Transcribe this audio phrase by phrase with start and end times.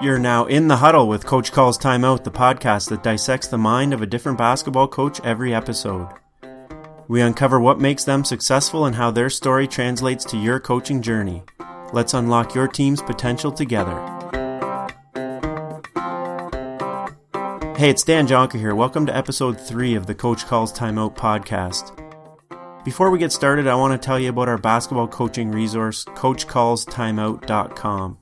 [0.00, 3.92] You're now in the huddle with Coach Calls Timeout, the podcast that dissects the mind
[3.92, 6.08] of a different basketball coach every episode.
[7.08, 11.42] We uncover what makes them successful and how their story translates to your coaching journey.
[11.92, 14.17] Let's unlock your team's potential together.
[17.78, 18.74] Hey, it's Dan Jonker here.
[18.74, 21.94] Welcome to episode 3 of the Coach Calls Timeout podcast.
[22.84, 28.18] Before we get started, I want to tell you about our basketball coaching resource, CoachCallsTimeout.com.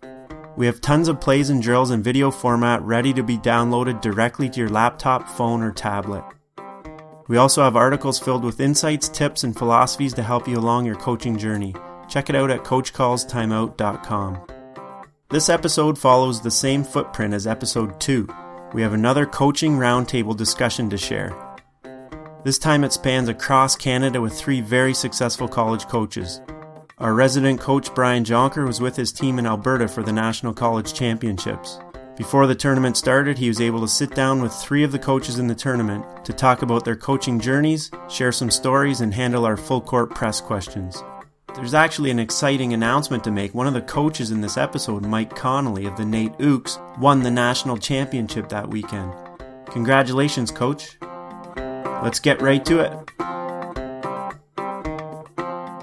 [0.59, 4.51] We have tons of plays and drills in video format ready to be downloaded directly
[4.51, 6.24] to your laptop, phone, or tablet.
[7.27, 10.96] We also have articles filled with insights, tips, and philosophies to help you along your
[10.96, 11.74] coaching journey.
[12.10, 14.46] Check it out at CoachCallsTimeout.com.
[15.30, 18.29] This episode follows the same footprint as episode 2.
[18.75, 21.34] We have another coaching roundtable discussion to share.
[22.45, 26.40] This time it spans across Canada with three very successful college coaches.
[26.99, 30.95] Our resident coach Brian Jonker was with his team in Alberta for the National College
[30.95, 31.79] Championships.
[32.16, 35.38] Before the tournament started, he was able to sit down with three of the coaches
[35.38, 39.57] in the tournament to talk about their coaching journeys, share some stories, and handle our
[39.57, 41.02] full court press questions.
[41.57, 43.54] There's actually an exciting announcement to make.
[43.54, 47.30] One of the coaches in this episode, Mike Connolly of the NAIT Ooks, won the
[47.30, 49.15] national championship that weekend.
[49.71, 50.99] Congratulations, coach.
[51.57, 52.93] Let's get right to it.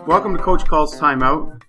[0.06, 1.60] Welcome to Coach Calls Timeout.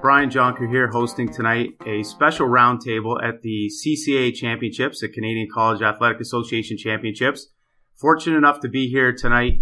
[0.00, 5.82] Brian Jonker here hosting tonight a special roundtable at the CCAA Championships, the Canadian College
[5.82, 7.52] Athletic Association Championships.
[7.94, 9.60] Fortunate enough to be here tonight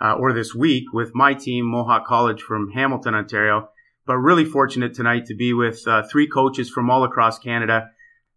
[0.00, 3.68] uh, or this week with my team, Mohawk College from Hamilton, Ontario,
[4.06, 7.90] but really fortunate tonight to be with uh, three coaches from all across Canada.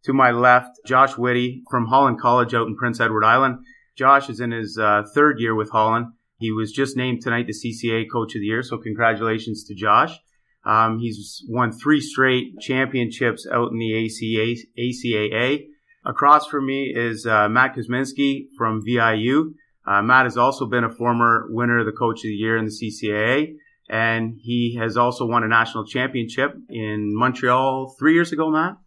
[0.04, 3.60] To my left, Josh Whitty from Holland College out in Prince Edward Island.
[3.96, 6.08] Josh is in his uh, third year with Holland.
[6.40, 10.18] He was just named tonight the CCAA Coach of the Year, so congratulations to Josh.
[10.66, 15.68] Um, he's won three straight championships out in the ACA, ACAA.
[16.04, 19.54] Across from me is uh, Matt Kuzminski from VIU.
[19.86, 22.66] Uh, Matt has also been a former winner of the Coach of the Year in
[22.66, 23.56] the CCAA,
[23.90, 28.78] and he has also won a national championship in Montreal three years ago, Matt.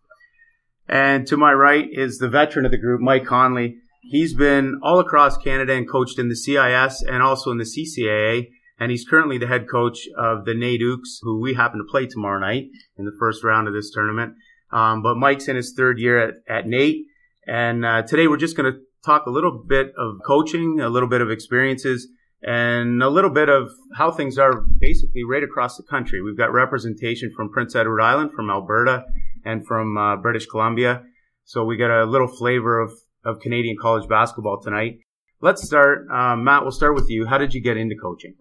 [0.88, 3.78] And to my right is the veteran of the group, Mike Connolly.
[4.02, 8.50] He's been all across Canada and coached in the CIS and also in the CCAA.
[8.78, 12.40] And he's currently the head coach of the Ooks, who we happen to play tomorrow
[12.40, 12.64] night
[12.98, 14.34] in the first round of this tournament.
[14.72, 17.06] Um, but Mike's in his third year at, at NAIT.
[17.46, 21.08] And uh, today we're just going to talk a little bit of coaching, a little
[21.08, 22.08] bit of experiences,
[22.42, 26.22] and a little bit of how things are basically right across the country.
[26.22, 29.04] We've got representation from Prince Edward Island, from Alberta,
[29.44, 31.02] and from uh, British Columbia.
[31.44, 32.92] So we got a little flavor of
[33.24, 34.98] of Canadian college basketball tonight.
[35.40, 36.06] Let's start.
[36.10, 37.26] Um, Matt, we'll start with you.
[37.26, 38.34] How did you get into coaching?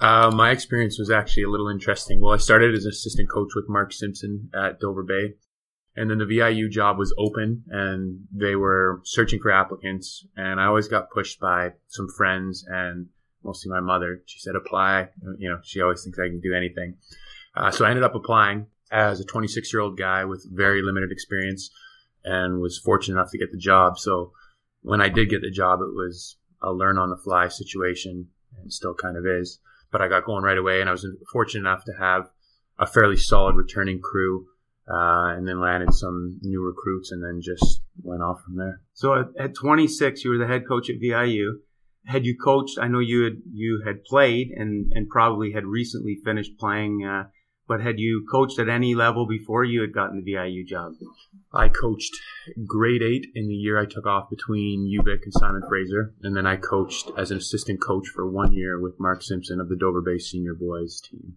[0.00, 2.20] Uh, my experience was actually a little interesting.
[2.20, 5.34] Well, I started as an assistant coach with Mark Simpson at Dover Bay.
[5.94, 10.26] And then the VIU job was open and they were searching for applicants.
[10.36, 13.08] And I always got pushed by some friends and
[13.44, 14.22] mostly my mother.
[14.24, 15.08] She said, apply.
[15.38, 16.94] You know, she always thinks I can do anything.
[17.54, 21.12] Uh, so I ended up applying as a 26 year old guy with very limited
[21.12, 21.70] experience
[22.24, 23.98] and was fortunate enough to get the job.
[23.98, 24.32] So
[24.82, 28.28] when I did get the job, it was a learn on the fly situation
[28.60, 29.58] and still kind of is.
[29.90, 32.30] But I got going right away and I was fortunate enough to have
[32.78, 34.46] a fairly solid returning crew
[34.88, 38.80] uh, and then landed some new recruits and then just went off from there.
[38.94, 41.60] So at, at 26, you were the head coach at VIU.
[42.06, 42.78] Had you coached?
[42.80, 47.28] I know you had you had played and and probably had recently finished playing uh,
[47.68, 50.92] but had you coached at any level before you had gotten the VIU job?
[51.54, 52.12] I coached
[52.66, 56.46] grade eight in the year I took off between UVic and Simon Fraser, and then
[56.46, 60.02] I coached as an assistant coach for one year with Mark Simpson of the Dover
[60.02, 61.36] Bay Senior Boys team.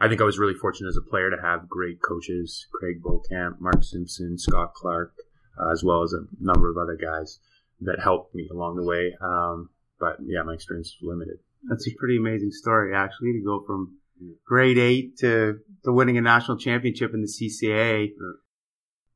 [0.00, 3.60] I think I was really fortunate as a player to have great coaches, Craig Beaucamp,
[3.60, 5.12] Mark Simpson, Scott Clark,
[5.60, 7.38] uh, as well as a number of other guys
[7.82, 9.14] that helped me along the way.
[9.20, 9.68] Um,
[9.98, 11.38] but yeah, my experience was limited.
[11.68, 13.98] That's a pretty amazing story, actually, to go from
[14.46, 18.12] grade eight to, to winning a national championship in the CCAA.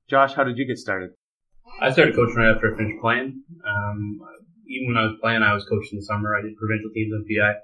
[0.09, 1.11] Josh, how did you get started?
[1.81, 3.43] I started coaching right after I finished playing.
[3.67, 4.21] Um,
[4.69, 6.37] even when I was playing, I was coaching the summer.
[6.37, 7.55] I did provincial teams on PEI.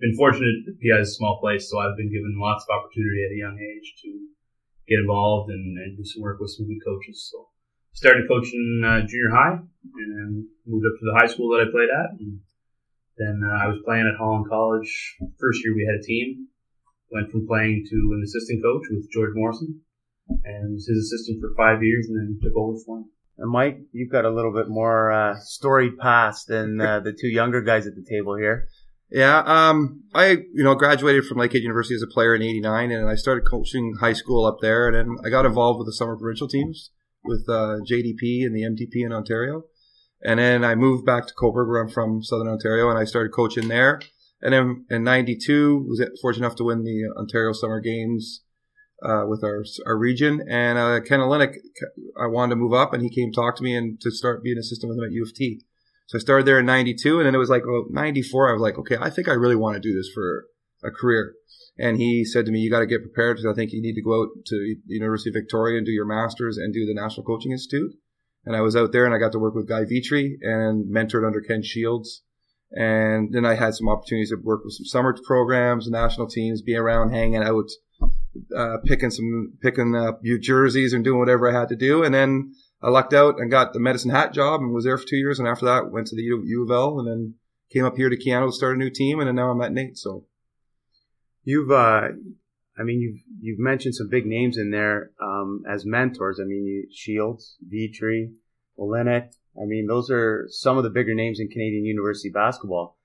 [0.00, 3.24] Been fortunate that PEI is a small place, so I've been given lots of opportunity
[3.26, 4.10] at a young age to
[4.86, 7.28] get involved and, and do some work with some good coaches.
[7.30, 7.48] So
[7.92, 11.70] started coaching uh, junior high and then moved up to the high school that I
[11.70, 12.14] played at.
[12.20, 12.40] And
[13.18, 15.18] then uh, I was playing at Holland College.
[15.40, 16.48] First year we had a team
[17.10, 19.80] went from playing to an assistant coach with George Morrison
[20.44, 23.10] and was his assistant for five years and then took over for him.
[23.38, 27.28] And Mike, you've got a little bit more uh, storied past than uh, the two
[27.28, 28.66] younger guys at the table here.
[29.10, 33.08] Yeah, um, I you know graduated from Lakehead University as a player in '89, and
[33.08, 36.16] I started coaching high school up there, and then I got involved with the summer
[36.16, 36.90] provincial teams
[37.24, 39.64] with uh, JDP and the MTP in Ontario,
[40.22, 43.32] and then I moved back to Cobourg, where I'm from, Southern Ontario, and I started
[43.32, 44.00] coaching there.
[44.42, 48.42] And then in '92, was fortunate enough to win the Ontario Summer Games
[49.02, 50.42] uh, with our our region.
[50.48, 51.54] And uh, Ken Olynyk,
[52.20, 54.58] I wanted to move up, and he came talk to me and to start being
[54.58, 55.62] assistant with him at U of T.
[56.08, 58.48] So I started there in 92 and then it was like, well, 94.
[58.48, 60.46] I was like, okay, I think I really want to do this for
[60.82, 61.34] a career.
[61.78, 63.94] And he said to me, you got to get prepared because I think you need
[63.94, 66.94] to go out to the University of Victoria and do your master's and do the
[66.94, 67.92] National Coaching Institute.
[68.46, 71.26] And I was out there and I got to work with Guy Vetrie and mentored
[71.26, 72.22] under Ken Shields.
[72.72, 76.74] And then I had some opportunities to work with some summer programs, national teams, be
[76.74, 77.68] around, hanging out,
[78.56, 82.02] uh, picking some, picking up new jerseys and doing whatever I had to do.
[82.02, 85.06] And then I lucked out and got the medicine hat job and was there for
[85.06, 85.38] two years.
[85.38, 87.34] And after that, went to the U, U of L and then
[87.72, 89.18] came up here to Keyano to start a new team.
[89.18, 89.98] And then now I'm at NAIT.
[89.98, 90.24] So
[91.44, 92.08] you've, uh,
[92.78, 96.38] I mean, you've you've mentioned some big names in there um, as mentors.
[96.40, 98.32] I mean, you, Shields, Vetrie,
[98.78, 99.32] Olynyk.
[99.60, 102.97] I mean, those are some of the bigger names in Canadian university basketball.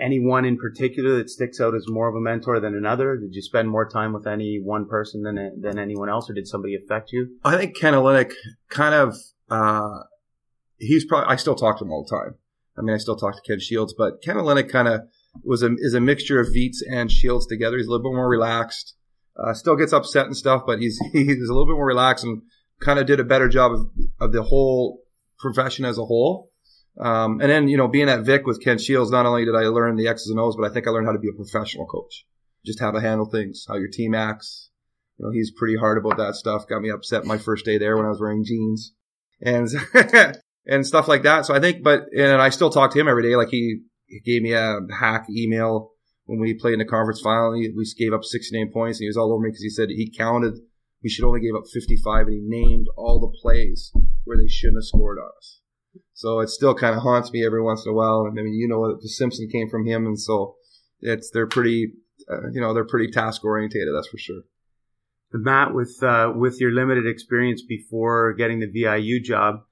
[0.00, 3.16] Anyone in particular that sticks out as more of a mentor than another?
[3.16, 6.48] Did you spend more time with any one person than than anyone else, or did
[6.48, 7.36] somebody affect you?
[7.44, 8.32] I think Ken Olynyk
[8.70, 9.16] kind of
[9.50, 10.04] uh,
[10.78, 12.34] he's probably I still talk to him all the time.
[12.76, 15.02] I mean, I still talk to Ken Shields, but Ken Olynyk kind of
[15.44, 17.76] was a is a mixture of Veets and Shields together.
[17.76, 18.96] He's a little bit more relaxed.
[19.36, 22.42] Uh, still gets upset and stuff, but he's he's a little bit more relaxed and
[22.80, 23.86] kind of did a better job of,
[24.20, 25.00] of the whole
[25.38, 26.50] profession as a whole.
[27.00, 29.62] Um, and then, you know, being at Vic with Ken Shields, not only did I
[29.68, 31.86] learn the X's and O's, but I think I learned how to be a professional
[31.86, 32.26] coach.
[32.64, 34.70] Just how to handle things, how your team acts.
[35.18, 36.68] You know, he's pretty hard about that stuff.
[36.68, 38.92] Got me upset my first day there when I was wearing jeans
[39.40, 39.68] and,
[40.66, 41.46] and stuff like that.
[41.46, 43.36] So I think, but, and I still talk to him every day.
[43.36, 45.90] Like he, he gave me a hack email
[46.26, 47.52] when we played in the conference final.
[47.52, 50.12] we gave up 69 points and he was all over me because he said he
[50.16, 50.58] counted
[51.02, 53.92] we should only give up 55 and he named all the plays
[54.24, 55.60] where they shouldn't have scored on us.
[56.14, 58.26] So it still kind of haunts me every once in a while.
[58.26, 60.56] And I mean, you know, the Simpson came from him, and so
[61.00, 61.92] it's they're pretty,
[62.30, 63.94] uh, you know, they're pretty task orientated.
[63.94, 64.42] That's for sure.
[65.32, 69.62] Matt, with uh, with your limited experience before getting the VIU job,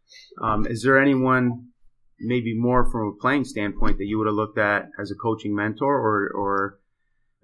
[0.43, 1.67] um, is there anyone
[2.19, 5.55] maybe more from a playing standpoint that you would have looked at as a coaching
[5.55, 6.81] mentor, or or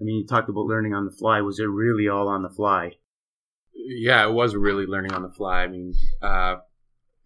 [0.01, 1.41] I mean, you talked about learning on the fly.
[1.41, 2.93] Was it really all on the fly?
[3.75, 5.63] Yeah, it was really learning on the fly.
[5.63, 6.57] I mean, uh,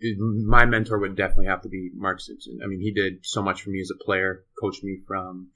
[0.03, 2.61] my mentor would definitely have to be Mark Simpson.
[2.63, 5.49] I mean, he did so much for me as a player, coached me from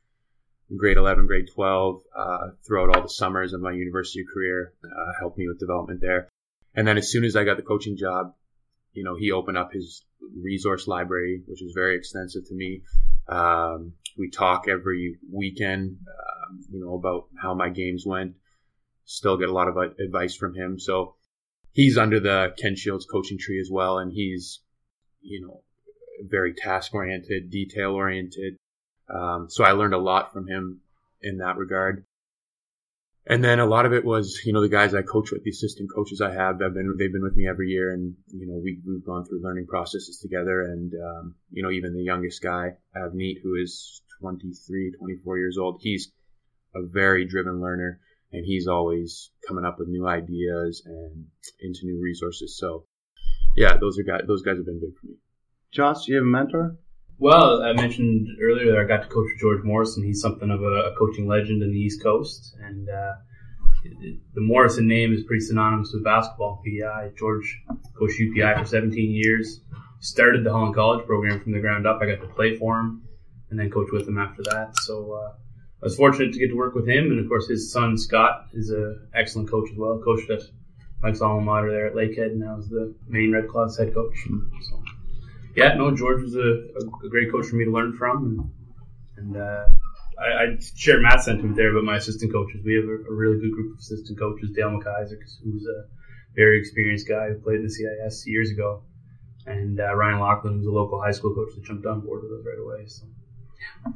[0.77, 5.39] grade 11, grade 12, uh, throughout all the summers of my university career, uh, helped
[5.39, 6.29] me with development there.
[6.75, 8.35] And then as soon as I got the coaching job,
[8.93, 10.05] you know, he opened up his
[10.43, 12.83] resource library, which was very extensive to me.
[13.29, 18.35] Um, we talk every weekend, uh, you know, about how my games went.
[19.05, 20.79] Still get a lot of advice from him.
[20.79, 21.17] So
[21.75, 24.61] he's under the Ken Shields coaching tree as well, and he's
[25.21, 25.61] you know
[26.23, 28.57] very task oriented, detail oriented.
[29.13, 30.81] Um, so I learned a lot from him
[31.21, 32.05] in that regard.
[33.27, 35.51] And then a lot of it was, you know, the guys I coach with, the
[35.51, 38.61] assistant coaches I have, have been, they've been with me every year and, you know,
[38.63, 40.61] we, we've gone through learning processes together.
[40.61, 45.79] And, um, you know, even the youngest guy, Avneet, who is 23, 24 years old,
[45.81, 46.13] he's
[46.75, 47.99] a very driven learner
[48.35, 51.27] and he's always coming up with new ideas and
[51.61, 52.59] into new resources.
[52.59, 52.85] So,
[53.57, 54.23] yeah, those are guys.
[54.27, 55.15] Those guys have been big for me.
[55.73, 56.77] Josh, do you have a mentor?
[57.17, 60.05] Well, I mentioned earlier that I got to coach George Morrison.
[60.05, 63.13] He's something of a, a coaching legend in the East Coast, and uh,
[64.35, 66.61] the Morrison name is pretty synonymous with basketball.
[66.65, 67.63] PEI George
[67.97, 69.61] coached UPEI for 17 years.
[70.01, 72.01] Started the Holland College program from the ground up.
[72.03, 73.05] I got to play for him,
[73.51, 74.73] and then coach with him after that.
[74.83, 75.13] So.
[75.13, 75.35] Uh,
[75.85, 78.47] I was fortunate to get to work with him, and of course his son Scott
[78.55, 80.01] is an excellent coach as well.
[80.03, 80.41] Coached at
[81.03, 84.17] Mike's alma mater there at Lakehead, and now is the Maine Red Claws head coach.
[84.71, 84.83] So,
[85.55, 88.51] yeah, no, George was a, a, great coach for me to learn from,
[89.19, 89.67] and, and uh,
[90.19, 92.63] I, I, share Matt's sentiment there about my assistant coaches.
[92.65, 94.53] We have a, a really good group of assistant coaches.
[94.57, 95.85] Dale McIsaac, who's a
[96.35, 98.85] very experienced guy who played in the CIS years ago,
[99.45, 102.41] and uh, Ryan Lachlan, who's a local high school coach that jumped on board with
[102.41, 102.87] us right away.
[102.87, 103.05] So,
[103.85, 103.93] yeah.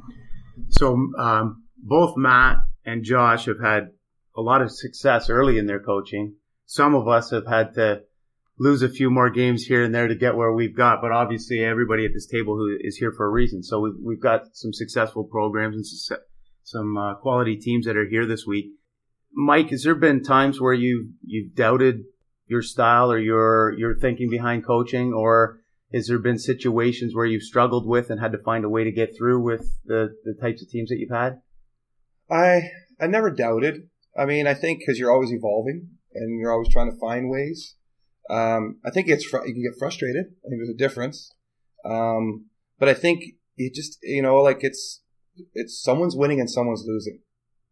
[0.69, 3.91] So, um, both Matt and Josh have had
[4.35, 6.35] a lot of success early in their coaching.
[6.65, 8.01] Some of us have had to
[8.57, 11.63] lose a few more games here and there to get where we've got, but obviously
[11.63, 13.63] everybody at this table who is here for a reason.
[13.63, 16.19] So we've, we've got some successful programs and
[16.63, 18.71] some uh, quality teams that are here this week.
[19.33, 22.03] Mike, has there been times where you you've doubted
[22.47, 25.61] your style or your your thinking behind coaching, or
[25.93, 28.91] Has there been situations where you've struggled with and had to find a way to
[28.91, 31.41] get through with the, the types of teams that you've had?
[32.31, 32.69] I
[32.99, 33.89] I never doubted.
[34.17, 37.75] I mean, I think because you're always evolving and you're always trying to find ways.
[38.29, 40.25] Um, I think it's fr- you can get frustrated.
[40.45, 41.31] I think there's a difference.
[41.85, 42.45] Um,
[42.77, 43.23] but I think
[43.57, 45.01] it just you know like it's
[45.53, 47.19] it's someone's winning and someone's losing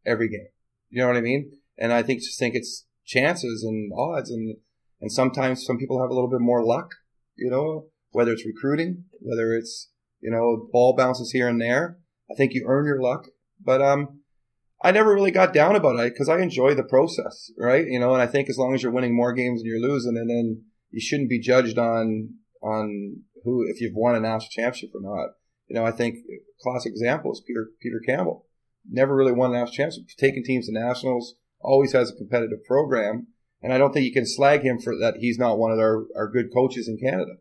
[0.06, 0.48] every game.
[0.90, 1.52] You know what I mean?
[1.78, 4.58] And I think just think it's chances and odds and
[5.00, 6.92] and sometimes some people have a little bit more luck.
[7.36, 9.90] You know, whether it's recruiting, whether it's
[10.22, 12.00] you know ball bounces here and there.
[12.32, 13.28] I think you earn your luck.
[13.64, 14.22] But um,
[14.84, 17.86] I never really got down about it because I enjoy the process, right?
[17.88, 20.16] You know, and I think as long as you're winning more games than you're losing,
[20.18, 24.92] and then you shouldn't be judged on on who if you've won a national championship
[24.94, 25.32] or not.
[25.68, 26.18] You know, I think
[26.62, 28.46] classic example is Peter Peter Campbell.
[28.90, 33.28] Never really won a national championship, taking teams to nationals, always has a competitive program,
[33.62, 35.16] and I don't think you can slag him for that.
[35.20, 37.34] He's not one of our, our good coaches in Canada.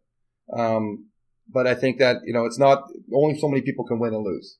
[0.52, 1.10] Um,
[1.48, 4.24] but I think that you know it's not only so many people can win and
[4.24, 4.58] lose.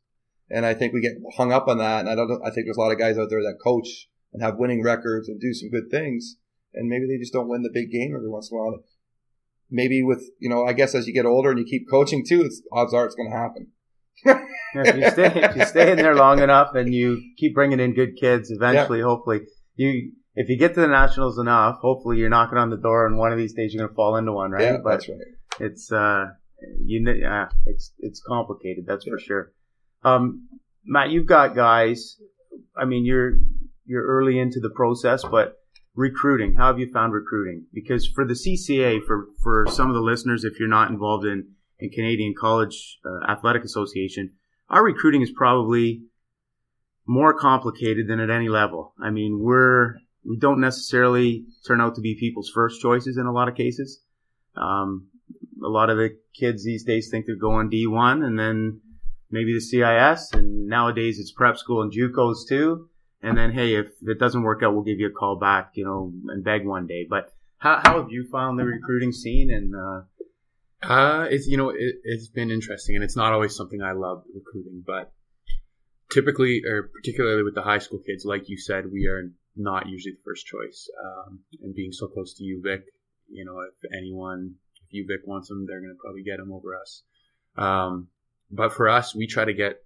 [0.51, 2.01] And I think we get hung up on that.
[2.01, 4.43] And I don't, I think there's a lot of guys out there that coach and
[4.43, 6.37] have winning records and do some good things.
[6.75, 8.79] And maybe they just don't win the big game every once in a while.
[9.71, 12.43] Maybe with, you know, I guess as you get older and you keep coaching too,
[12.43, 13.69] it's, odds are it's going to happen.
[14.25, 17.95] if you stay, if you stay in there long enough and you keep bringing in
[17.95, 19.05] good kids, eventually, yeah.
[19.05, 19.41] hopefully,
[19.75, 23.19] you if you get to the nationals enough, hopefully you're knocking on the door, and
[23.19, 24.63] one of these days you're going to fall into one, right?
[24.63, 25.19] Yeah, but that's right.
[25.61, 26.27] It's uh,
[26.85, 29.13] you yeah, it's it's complicated, that's yeah.
[29.13, 29.53] for sure.
[30.07, 30.49] Um,
[30.85, 32.17] Matt, you've got guys.
[32.77, 33.33] I mean, you're
[33.85, 35.59] you're early into the process, but
[35.97, 36.55] recruiting.
[36.55, 37.67] How have you found recruiting?
[37.75, 41.49] Because for the CCAA, for for some of the listeners, if you're not involved in
[41.81, 44.33] in Canadian College uh, Athletic Association,
[44.71, 46.03] our recruiting is probably
[47.05, 48.95] more complicated than at any level.
[49.03, 49.95] I mean, we're
[50.25, 54.03] we don't necessarily turn out to be people's first choices in a lot of cases.
[54.57, 55.09] Um,
[55.65, 58.81] a lot of the kids these days think they're going D1, and then
[59.37, 62.89] maybe the CIS, and nowadays it's prep school and JUCOs too.
[63.23, 65.85] And then, hey, if it doesn't work out, we'll give you a call back, you
[65.85, 67.07] know, and beg one day.
[67.09, 69.51] But how, how have you found the recruiting scene?
[69.51, 70.03] And uh,
[70.83, 74.23] uh, it's you know it, has been interesting, and it's not always something I love
[74.35, 75.13] recruiting, but
[76.11, 80.13] typically, or particularly with the high school kids, like you said, we are not usually
[80.13, 80.89] the first choice.
[81.05, 82.83] Um, and being so close to UVic,
[83.29, 84.55] you know, if anyone,
[84.89, 87.03] if UVic wants them, they're going to probably get them over us.
[87.57, 88.09] Um,
[88.51, 89.83] but for us, we try to get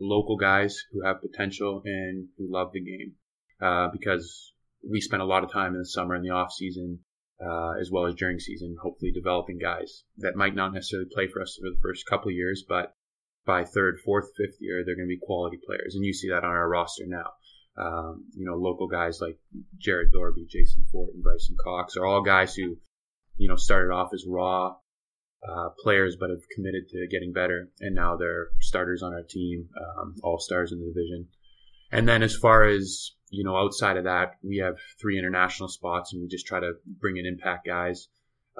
[0.00, 3.12] local guys who have potential and who love the game,
[3.60, 4.52] uh, because
[4.90, 7.00] we spend a lot of time in the summer and the off season,
[7.44, 11.42] uh, as well as during season, hopefully developing guys that might not necessarily play for
[11.42, 12.94] us for the first couple years, but
[13.46, 15.94] by third, fourth, fifth year, they're going to be quality players.
[15.94, 17.30] And you see that on our roster now.
[17.78, 19.38] Um, you know, local guys like
[19.78, 22.76] Jared Dorby, Jason Fort, and Bryson Cox are all guys who,
[23.36, 24.74] you know, started off as raw
[25.48, 29.68] uh, players, but have committed to getting better, and now they're starters on our team,
[29.80, 31.28] um, all stars in the division.
[31.92, 36.12] And then as far as you know, outside of that, we have three international spots,
[36.12, 38.08] and we just try to bring in impact guys.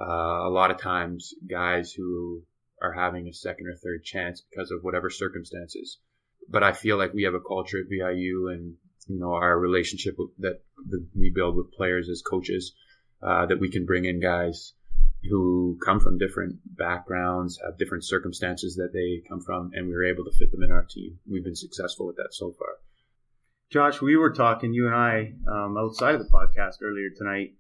[0.01, 2.43] Uh, a lot of times, guys who
[2.81, 5.99] are having a second or third chance because of whatever circumstances.
[6.49, 8.77] But I feel like we have a culture at VIU, and
[9.09, 10.61] you know, our relationship that,
[11.15, 12.73] we build with players as coaches,
[13.23, 14.73] uh, that we can bring in guys
[15.29, 20.05] who come from different backgrounds, have different circumstances that they come from, and we were
[20.05, 21.19] able to fit them in our team.
[21.31, 22.79] We've been successful with that so far.
[23.71, 27.55] Josh, we were talking, you and I, um, outside of the podcast earlier tonight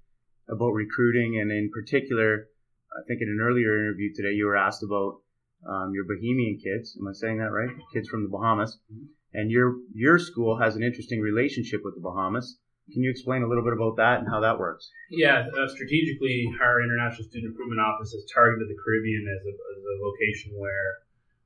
[0.48, 2.48] about recruiting, and in particular,
[2.92, 5.20] I think in an earlier interview today, you were asked about
[5.68, 6.96] um, your Bohemian kids.
[6.98, 7.70] Am I saying that right?
[7.92, 8.78] Kids from the Bahamas.
[8.92, 9.04] Mm-hmm.
[9.32, 12.58] And your your school has an interesting relationship with the Bahamas.
[12.92, 14.90] Can you explain a little bit about that and how that works?
[15.10, 19.82] Yeah, uh, strategically, our International Student Improvement Office has targeted the Caribbean as a, as
[19.82, 21.02] a location where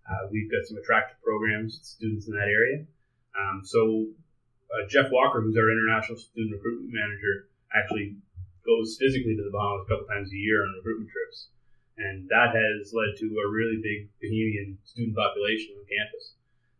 [0.09, 2.85] uh, we've got some attractive programs, to students in that area.
[3.37, 4.09] Um, so
[4.73, 8.17] uh, Jeff Walker, who's our International Student Recruitment Manager, actually
[8.65, 11.53] goes physically to the Bahamas a couple times a year on recruitment trips.
[11.97, 16.35] And that has led to a really big Bahamian student population on campus.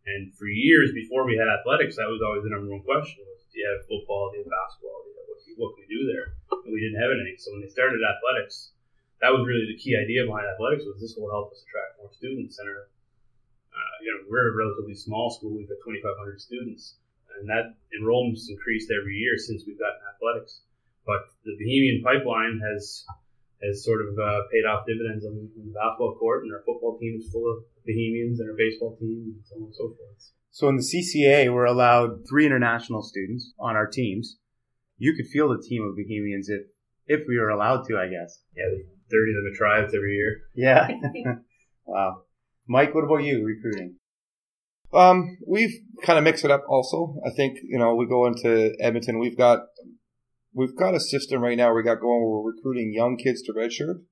[0.05, 3.23] And for years before we had athletics, that was always the number one question
[3.55, 4.35] do you have football?
[4.35, 4.99] Do you have basketball?
[5.07, 6.35] Do you have, what, what can we do there?
[6.67, 7.39] And we didn't have anything.
[7.39, 8.75] So when they started athletics,
[9.23, 12.11] that was really the key idea behind athletics was this will help us attract more
[12.11, 12.59] students.
[12.59, 12.91] And our,
[13.71, 15.55] uh, you know, we're a relatively small school.
[15.55, 16.99] We've got 2,500 students,
[17.39, 20.67] and that enrollment's increased every year since we've gotten athletics.
[21.07, 23.07] But the Bahamian pipeline has
[23.63, 26.99] has sort of uh, paid off dividends on, on the basketball court, and our football
[26.99, 30.19] team is full of Bahamians, and our baseball team, and so on and so forth.
[30.55, 34.37] So in the CCAA, we're allowed three international students on our teams.
[34.97, 36.61] You could field a team of Bohemians if
[37.07, 38.39] if we were allowed to, I guess.
[38.55, 40.43] Yeah, 30 of them at tryouts every year.
[40.55, 40.87] Yeah.
[41.85, 42.21] wow.
[42.69, 43.97] Mike, what about you recruiting?
[44.93, 47.17] Um, we've kind of mixed it up also.
[47.27, 49.59] I think, you know, we go into Edmonton, we've got,
[50.53, 53.51] we've got a system right now we got going where we're recruiting young kids to
[53.51, 54.03] redshirt.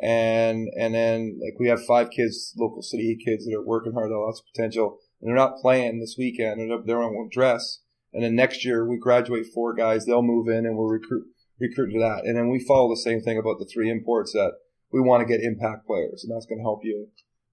[0.00, 4.12] And, and then like we have five kids, local city kids that are working hard,
[4.12, 7.78] lots of potential and they're not playing this weekend and they're on dress.
[8.12, 11.26] And then next year we graduate four guys, they'll move in and we'll recruit,
[11.60, 12.24] recruit to that.
[12.24, 14.52] And then we follow the same thing about the three imports that
[14.92, 17.08] we want to get impact players and that's going to help you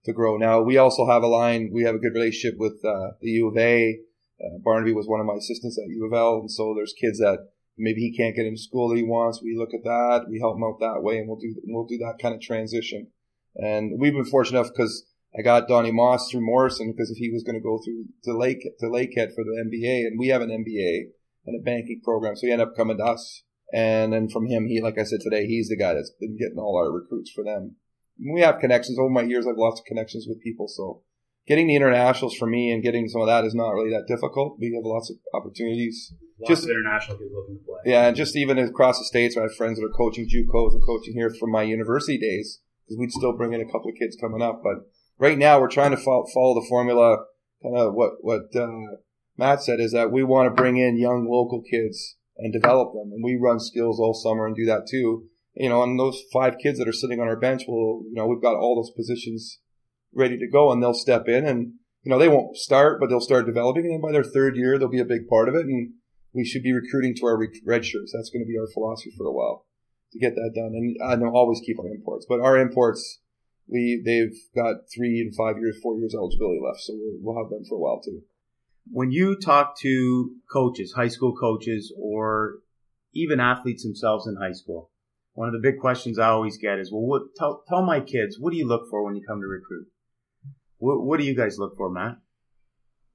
[0.05, 0.35] to grow.
[0.37, 1.69] Now we also have a line.
[1.71, 3.99] We have a good relationship with uh, the U of A.
[4.41, 7.19] Uh, Barnaby was one of my assistants at U of L, and so there's kids
[7.19, 9.41] that maybe he can't get into school that he wants.
[9.43, 10.27] We look at that.
[10.29, 13.07] We help him out that way, and we'll do we'll do that kind of transition.
[13.55, 15.05] And we've been fortunate enough because
[15.37, 18.37] I got Donnie Moss through Morrison because if he was going to go through to
[18.37, 21.11] Lake to Lakehead for the MBA, and we have an MBA
[21.45, 23.43] and a banking program, so he ended up coming to us.
[23.71, 26.57] And then from him, he like I said today, he's the guy that's been getting
[26.57, 27.75] all our recruits for them
[28.19, 29.45] we have connections over my years.
[29.47, 30.67] I've lots of connections with people.
[30.67, 31.03] So
[31.47, 34.57] getting the internationals for me and getting some of that is not really that difficult.
[34.59, 36.13] We have lots of opportunities.
[36.39, 37.91] Lots just of international kids looking to play.
[37.91, 40.85] Yeah, and just even across the states, I have friends that are coaching JUCOs and
[40.85, 44.17] coaching here from my university days because we'd still bring in a couple of kids
[44.19, 44.61] coming up.
[44.63, 47.25] But right now, we're trying to follow, follow the formula.
[47.61, 48.97] Kind of what what uh,
[49.37, 53.11] Matt said is that we want to bring in young local kids and develop them,
[53.11, 56.55] and we run skills all summer and do that too you know, and those five
[56.61, 59.59] kids that are sitting on our bench will, you know, we've got all those positions
[60.13, 61.73] ready to go and they'll step in and,
[62.03, 63.85] you know, they won't start, but they'll start developing.
[63.85, 65.65] And by their third year, they'll be a big part of it.
[65.65, 65.93] And
[66.33, 68.13] we should be recruiting to our red shirts.
[68.15, 69.65] That's going to be our philosophy for a while
[70.13, 70.71] to get that done.
[70.73, 73.19] And I know always keep our imports, but our imports,
[73.71, 76.81] we, they've got three and five years, four years eligibility left.
[76.81, 78.21] So we'll have them for a while too.
[78.91, 82.55] When you talk to coaches, high school coaches, or
[83.13, 84.89] even athletes themselves in high school,
[85.33, 88.37] one of the big questions I always get is, well, what, tell, tell my kids,
[88.39, 89.87] what do you look for when you come to recruit?
[90.77, 92.15] What, what do you guys look for, Matt?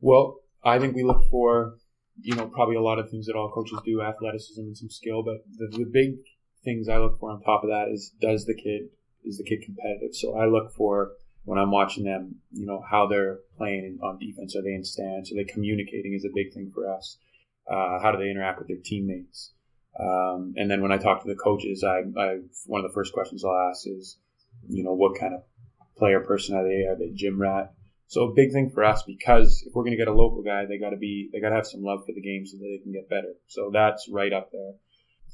[0.01, 1.75] Well, I think we look for,
[2.21, 5.23] you know, probably a lot of things that all coaches do, athleticism and some skill,
[5.25, 6.17] but the, the big
[6.65, 8.91] things I look for on top of that is, does the kid,
[9.25, 10.15] is the kid competitive?
[10.15, 11.13] So I look for,
[11.45, 14.57] when I'm watching them, you know, how they're playing on defense.
[14.57, 15.33] Are they in stance?
[15.33, 17.19] Are they communicating is a big thing for us.
[17.71, 19.53] Uh, how do they interact with their teammates?
[19.99, 23.13] Um, and then when I talk to the coaches, I, I, one of the first
[23.13, 24.19] questions I'll ask is,
[24.69, 25.43] you know, what kind of
[25.97, 26.85] player person are they?
[26.87, 27.73] Are they gym rat?
[28.07, 30.67] So a big thing for us because if we're going to get a local guy,
[30.67, 32.69] they got to be they got to have some love for the game so that
[32.69, 33.35] they can get better.
[33.47, 34.75] So that's right up there.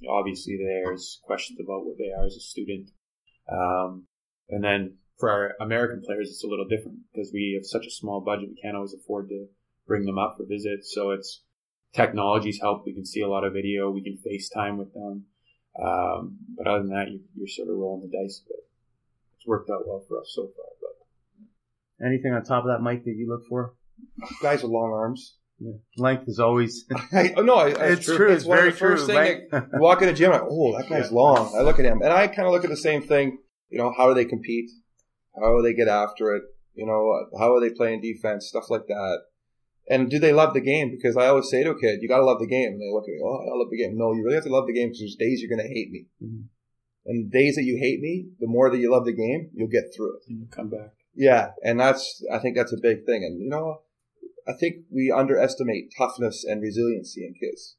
[0.08, 2.90] Obviously, there's questions about what they are as a student,
[3.50, 4.04] um,
[4.48, 7.90] and then for our American players, it's a little different because we have such a
[7.90, 8.48] small budget.
[8.48, 9.46] We can't always afford to
[9.86, 10.92] bring them up for visits.
[10.94, 11.42] So it's
[11.94, 12.84] technology's help.
[12.86, 13.90] We can see a lot of video.
[13.90, 15.26] We can FaceTime with them.
[15.80, 18.64] Um, but other than that, you, are sort of rolling the dice a bit.
[19.36, 20.66] It's worked out well for us so far.
[20.80, 23.74] But anything on top of that, Mike, that you look for?
[24.42, 25.36] Guys with long arms.
[25.60, 25.72] Yeah.
[25.98, 26.86] Length is always.
[27.12, 28.16] I, oh, no, I, it's true.
[28.16, 28.32] true.
[28.32, 28.96] It's, it's very true.
[28.96, 31.16] First thing you walk in a gym, like, oh, that guy's yeah.
[31.16, 31.54] long.
[31.56, 33.38] I look at him, and I kind of look at the same thing.
[33.68, 34.70] You know, how do they compete?
[35.38, 36.42] How do they get after it?
[36.74, 38.48] You know, how are they playing defense?
[38.48, 39.18] Stuff like that.
[39.88, 40.90] And do they love the game?
[40.90, 42.72] Because I always say to a kid, you got to love the game.
[42.72, 43.98] And they look at me, oh, I love the game.
[43.98, 45.90] No, you really have to love the game because there's days you're going to hate
[45.90, 46.06] me.
[46.22, 46.42] Mm-hmm.
[47.06, 49.92] And days that you hate me, the more that you love the game, you'll get
[49.94, 50.22] through it.
[50.28, 50.90] And you come back.
[51.14, 51.50] Yeah.
[51.64, 53.24] And that's, I think that's a big thing.
[53.24, 53.80] And, you know,
[54.48, 57.76] I think we underestimate toughness and resiliency in kids.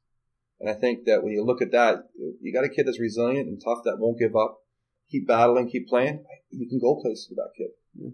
[0.60, 3.47] And I think that when you look at that, you got a kid that's resilient
[3.47, 4.62] and tough that won't give up,
[5.10, 6.24] keep battling, keep playing.
[6.52, 7.71] You can go places with that kid.
[7.97, 8.13] Yeah.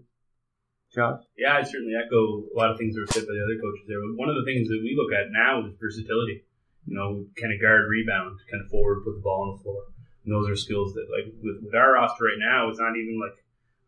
[0.88, 1.20] Josh?
[1.36, 3.84] Yeah, I certainly echo a lot of things that were said by the other coaches
[3.84, 4.00] there.
[4.00, 6.48] But one of the things that we look at now is versatility.
[6.88, 9.92] You know, kind of guard, rebound, kind of forward, put the ball on the floor.
[10.24, 13.20] And those are skills that, like, with, with our roster right now, it's not even
[13.20, 13.36] like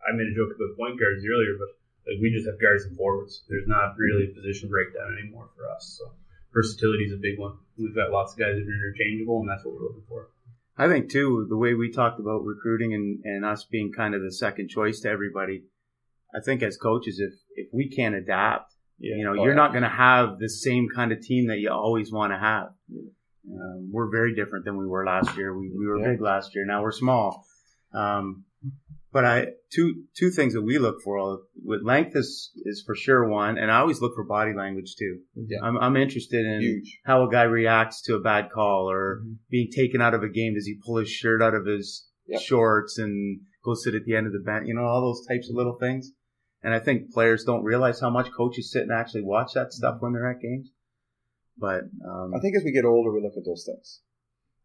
[0.05, 1.80] I made a joke about point guards earlier, but
[2.11, 3.47] like we just have guards and forwards.
[3.49, 5.97] There's not really a position breakdown anymore for us.
[5.99, 6.11] So
[6.53, 7.55] versatility is a big one.
[7.79, 10.31] We've got lots of guys that are interchangeable, and that's what we're looking for.
[10.77, 14.23] I think too the way we talked about recruiting and, and us being kind of
[14.23, 15.65] the second choice to everybody
[16.35, 19.17] I think as coaches, if if we can't adapt, yeah.
[19.17, 21.71] you know, oh, you're not going to have the same kind of team that you
[21.71, 22.69] always want to have.
[23.51, 25.57] Um, we're very different than we were last year.
[25.57, 26.13] We, we were yeah.
[26.13, 26.65] big last year.
[26.67, 27.45] Now we're small.
[27.93, 28.45] Um,
[29.13, 33.29] but I two two things that we look for with length is is for sure
[33.29, 35.21] one, and I always look for body language too.
[35.35, 35.59] Yeah.
[35.63, 37.01] I'm I'm interested in Huge.
[37.05, 39.33] how a guy reacts to a bad call or mm-hmm.
[39.51, 40.55] being taken out of a game.
[40.55, 42.41] Does he pull his shirt out of his yep.
[42.41, 44.67] shorts and go sit at the end of the bench?
[44.67, 46.13] You know, all those types of little things.
[46.63, 49.97] And I think players don't realize how much coaches sit and actually watch that stuff
[50.01, 50.71] when they're at games.
[51.57, 54.01] But um, I think as we get older, we look at those things.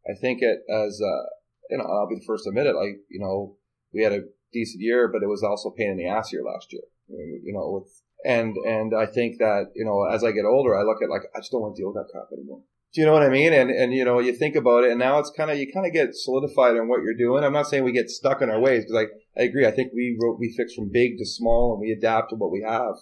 [0.07, 1.25] I think it as uh,
[1.69, 2.75] you know, I'll be the first to admit it.
[2.75, 3.57] Like you know,
[3.93, 4.21] we had a
[4.53, 6.83] decent year, but it was also pain in the ass year last year.
[7.07, 7.91] You know, with
[8.25, 11.23] and and I think that you know as I get older, I look at like
[11.35, 12.61] I just don't want to deal with that crap anymore.
[12.93, 13.53] Do you know what I mean?
[13.53, 15.85] And and you know you think about it, and now it's kind of you kind
[15.85, 17.43] of get solidified in what you're doing.
[17.43, 19.67] I'm not saying we get stuck in our ways because I I agree.
[19.67, 22.51] I think we wrote we fix from big to small and we adapt to what
[22.51, 22.95] we have.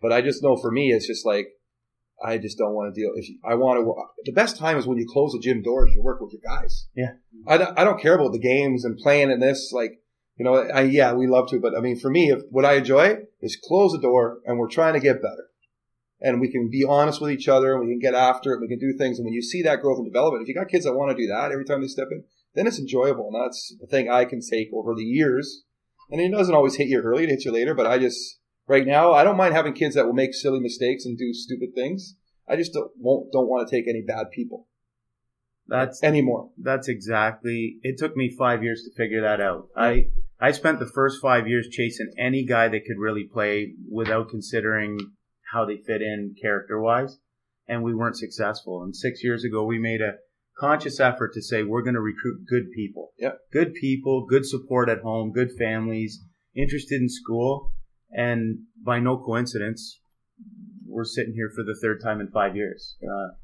[0.00, 1.48] But I just know for me, it's just like
[2.22, 3.10] I just don't want to deal.
[3.14, 5.92] If you, I want to, the best time is when you close the gym doors.
[5.94, 6.88] You work with your guys.
[6.94, 7.12] Yeah.
[7.46, 9.72] I don't, I don't care about the games and playing in this.
[9.72, 10.00] Like
[10.36, 12.74] you know, I, yeah, we love to, but I mean, for me, if what I
[12.74, 15.48] enjoy is close the door and we're trying to get better.
[16.20, 18.54] And we can be honest with each other and we can get after it.
[18.54, 19.18] And we can do things.
[19.18, 21.22] And when you see that growth and development, if you got kids that want to
[21.22, 23.28] do that every time they step in, then it's enjoyable.
[23.32, 25.64] And that's the thing I can take over the years.
[26.10, 27.74] And it doesn't always hit you early, it hits you later.
[27.74, 31.04] But I just, right now, I don't mind having kids that will make silly mistakes
[31.04, 32.16] and do stupid things.
[32.48, 34.68] I just don't, won't, don't want to take any bad people
[35.66, 36.50] That's anymore.
[36.58, 37.78] that's exactly.
[37.82, 39.68] It took me five years to figure that out.
[39.76, 40.08] I
[40.40, 44.98] I spent the first five years chasing any guy that could really play without considering
[45.52, 47.18] how they fit in character wise,
[47.68, 48.82] and we weren't successful.
[48.82, 50.14] And six years ago, we made a
[50.58, 53.12] conscious effort to say we're going to recruit good people.
[53.18, 53.38] Yep.
[53.52, 56.20] Good people, good support at home, good families,
[56.54, 57.72] interested in school,
[58.10, 60.00] and by no coincidence,
[60.86, 62.96] we're sitting here for the third time in five years.
[63.02, 63.34] Uh,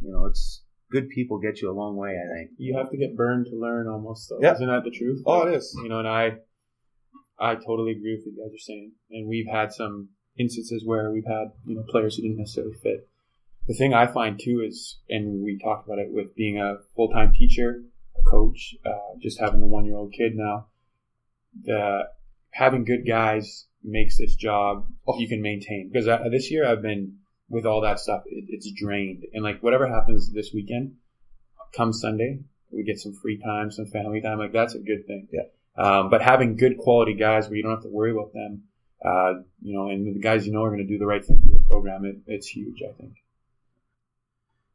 [0.00, 2.10] you know, it's good people get you a long way.
[2.18, 2.50] I think.
[2.58, 4.28] You have to get burned to learn, almost.
[4.28, 4.54] Though, Yeah.
[4.54, 5.22] isn't that the truth?
[5.26, 5.78] Oh, it is.
[5.82, 6.38] You know, and I,
[7.38, 8.92] I totally agree with what you guys are saying.
[9.10, 13.08] And we've had some instances where we've had you know players who didn't necessarily fit.
[13.66, 17.10] The thing I find too is, and we talked about it with being a full
[17.10, 17.82] time teacher,
[18.18, 20.68] a coach, uh, just having the one year old kid now.
[21.64, 22.04] The
[22.50, 24.86] having good guys makes this job
[25.18, 27.16] you can maintain because I, this year I've been
[27.48, 30.94] with all that stuff it, it's drained and like whatever happens this weekend
[31.76, 35.28] come Sunday we get some free time some family time like that's a good thing
[35.32, 35.42] Yeah.
[35.76, 38.64] um, but having good quality guys where you don't have to worry about them
[39.04, 41.40] uh, you know and the guys you know are going to do the right thing
[41.40, 43.14] for your program it, it's huge I think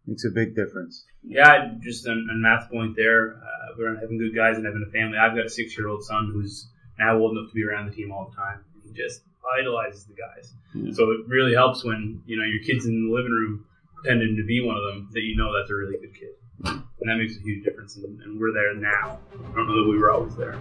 [0.05, 1.05] Makes a big difference.
[1.23, 4.91] Yeah, just on, on Matt's point there, uh, we're having good guys and having a
[4.91, 5.17] family.
[5.17, 6.67] I've got a six year old son who's
[6.99, 8.65] now old enough to be around the team all the time.
[8.83, 9.21] He just
[9.59, 10.53] idolizes the guys.
[10.73, 10.91] Yeah.
[10.93, 14.43] So it really helps when you know your kid's in the living room pretending to
[14.43, 17.37] be one of them that you know that's a really good kid, and that makes
[17.37, 17.95] a huge difference.
[17.97, 19.19] And, and we're there now.
[19.33, 20.59] I don't know that we were always there.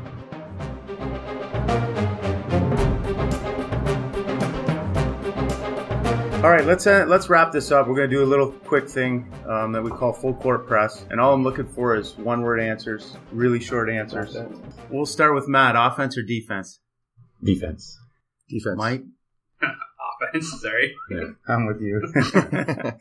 [6.43, 7.87] All right, let's uh, let's wrap this up.
[7.87, 11.21] We're gonna do a little quick thing um, that we call full court press, and
[11.21, 14.37] all I'm looking for is one word answers, really short answers.
[14.91, 15.77] We'll start with Matt.
[15.77, 16.81] Offense or defense?
[17.45, 17.97] Defense.
[18.53, 18.77] Defense.
[18.77, 19.03] Mike,
[19.63, 20.95] Offense, sorry.
[21.49, 22.01] I'm with you.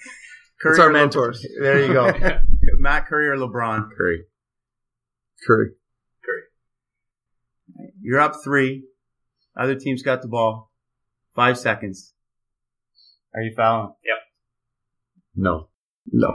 [0.63, 1.43] It's Curry our or Le- mentors.
[1.59, 2.11] there you go.
[2.77, 3.89] Matt Curry or LeBron?
[3.97, 4.25] Curry.
[5.47, 5.69] Curry.
[6.23, 6.41] Curry.
[7.99, 8.83] You're up three.
[9.59, 10.71] Other team's got the ball.
[11.35, 12.13] Five seconds.
[13.33, 13.93] Are you fouling?
[14.05, 14.17] Yep.
[15.35, 15.69] No.
[16.11, 16.27] No.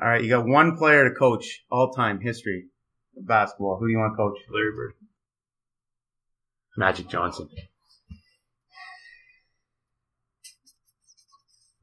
[0.00, 2.66] All right, you got one player to coach all time history
[3.16, 3.78] of basketball.
[3.80, 4.36] Who do you want to coach?
[4.52, 4.92] Larry Bird.
[6.76, 7.48] Magic Johnson.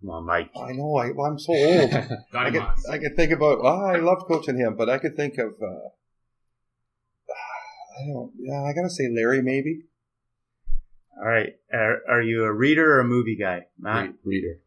[0.02, 0.50] Come on, Mike.
[0.56, 0.96] I know.
[0.96, 1.94] I, well, I'm so old.
[1.94, 3.60] I Donnie could, I could think about.
[3.62, 5.54] Oh, I loved coaching him, but I could think of.
[5.62, 5.90] Uh,
[8.00, 8.32] I don't.
[8.40, 9.84] Yeah, I gotta say Larry maybe.
[11.18, 14.14] All right, are, are you a reader or a movie guy, Matt?
[14.24, 14.60] Re- reader.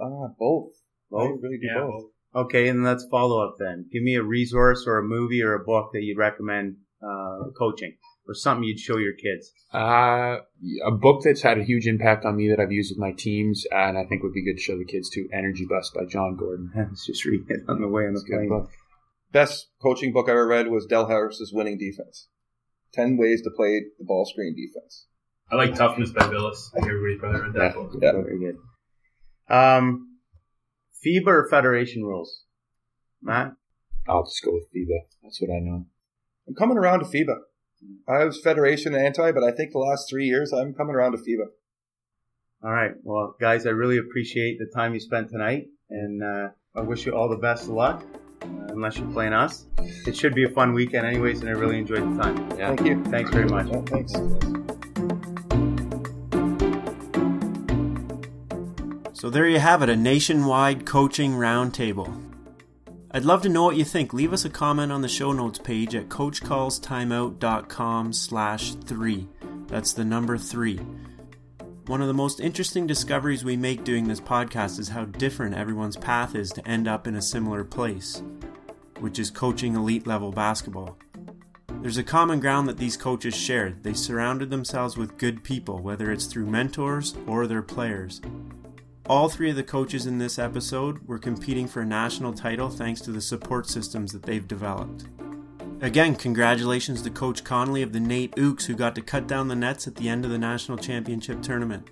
[0.00, 0.70] Ah, both.
[1.12, 1.40] I Both?
[1.42, 2.04] really do Yeah, both.
[2.46, 3.86] Okay, and let's follow up then.
[3.92, 7.96] Give me a resource or a movie or a book that you'd recommend uh, coaching
[8.26, 9.52] or something you'd show your kids.
[9.72, 10.38] Uh,
[10.86, 13.64] a book that's had a huge impact on me that I've used with my teams,
[13.70, 15.28] and I think would be good to show the kids too.
[15.32, 16.70] Energy Bus by Jon Gordon.
[16.76, 18.48] Let's just read it on the way on the It's plane.
[18.48, 18.70] book.
[19.32, 22.28] Best coaching book I ever read was Del Harris's Winning Defense.
[22.92, 25.06] Ten ways to play the ball screen defense.
[25.50, 26.70] I like Toughness by Bilas.
[26.72, 27.72] I think everybody's probably read that Yeah.
[27.72, 27.92] book.
[28.00, 28.12] Yeah.
[28.12, 28.56] Very good.
[29.54, 30.18] Um,
[31.04, 32.44] FIBA or Federation rules?
[33.20, 33.52] Matt?
[34.08, 35.00] I'll just go with FIBA.
[35.22, 35.86] That's what I know.
[36.46, 37.36] I'm coming around to FIBA.
[38.08, 41.18] I was Federation anti, but I think the last three years I'm coming around to
[41.18, 41.46] FIBA.
[42.62, 42.92] All right.
[43.02, 47.14] Well, guys, I really appreciate the time you spent tonight, and uh, I wish you
[47.14, 48.04] all the best of luck.
[48.42, 49.66] Uh, unless you're playing us,
[50.06, 52.58] it should be a fun weekend, anyways, and I really enjoyed the time.
[52.58, 52.74] Yeah.
[52.74, 53.04] Thank you.
[53.04, 53.68] Thanks very much.
[53.68, 54.12] Yeah, thanks.
[59.12, 62.33] So there you have it, a nationwide coaching roundtable.
[63.14, 64.12] I'd love to know what you think.
[64.12, 69.28] Leave us a comment on the show notes page at coachcallstimeout.com slash three.
[69.68, 70.80] That's the number three.
[71.86, 75.96] One of the most interesting discoveries we make doing this podcast is how different everyone's
[75.96, 78.20] path is to end up in a similar place,
[78.98, 80.98] which is coaching elite level basketball.
[81.82, 83.84] There's a common ground that these coaches shared.
[83.84, 88.20] They surrounded themselves with good people, whether it's through mentors or their players.
[89.06, 93.02] All three of the coaches in this episode were competing for a national title thanks
[93.02, 95.04] to the support systems that they've developed.
[95.82, 99.54] Again, congratulations to Coach Connolly of the NAIT Ooks who got to cut down the
[99.54, 101.86] nets at the end of the national championship tournament.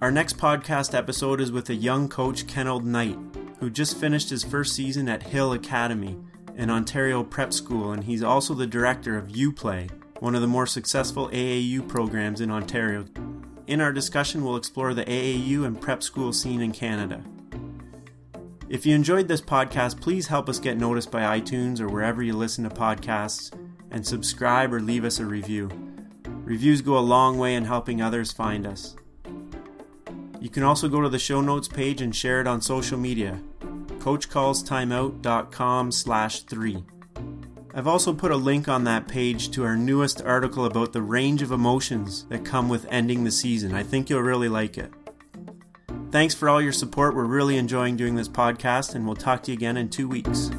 [0.00, 3.18] Our next podcast episode is with a young coach, Kenold Knight,
[3.58, 6.16] who just finished his first season at Hill Academy,
[6.56, 10.66] an Ontario prep school, and he's also the director of UPlay, one of the more
[10.66, 13.04] successful AAU programs in Ontario.
[13.66, 17.22] In our discussion, we'll explore the AAU and prep school scene in Canada.
[18.68, 22.34] If you enjoyed this podcast, please help us get noticed by iTunes or wherever you
[22.34, 23.52] listen to podcasts,
[23.90, 25.70] and subscribe or leave us a review.
[26.24, 28.96] Reviews go a long way in helping others find us.
[30.40, 33.40] You can also go to the show notes page and share it on social media.
[33.60, 36.84] CoachCallsTimeout.com slash 3.
[37.74, 41.40] I've also put a link on that page to our newest article about the range
[41.40, 43.72] of emotions that come with ending the season.
[43.72, 44.92] I think you'll really like it.
[46.10, 47.14] Thanks for all your support.
[47.14, 50.50] We're really enjoying doing this podcast, and we'll talk to you again in two weeks.